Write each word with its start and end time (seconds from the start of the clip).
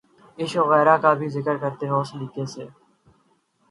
عشق 0.37 0.57
وغیرہ 0.61 0.95
کا 1.03 1.11
بھی 1.19 1.27
ذکر 1.35 1.55
ہو 1.91 1.99
تو 2.01 2.09
سلیقے 2.09 2.45
سے۔ 2.53 2.63